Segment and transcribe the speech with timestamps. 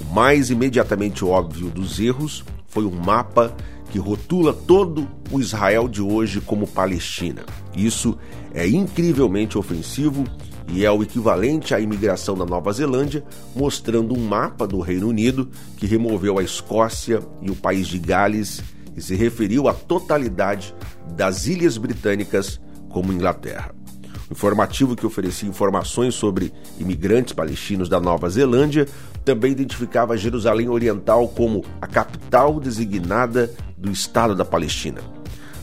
[0.00, 3.54] o mais imediatamente óbvio dos erros foi um mapa
[3.90, 7.44] que rotula todo o Israel de hoje como Palestina.
[7.74, 8.16] Isso
[8.52, 10.24] é incrivelmente ofensivo
[10.68, 15.48] e é o equivalente à imigração da Nova Zelândia, mostrando um mapa do Reino Unido
[15.76, 18.62] que removeu a Escócia e o país de Gales
[18.96, 20.74] e se referiu à totalidade
[21.12, 23.74] das Ilhas Britânicas como Inglaterra.
[24.28, 28.88] O informativo que oferecia informações sobre imigrantes palestinos da Nova Zelândia
[29.24, 35.00] também identificava Jerusalém Oriental como a capital designada do Estado da Palestina.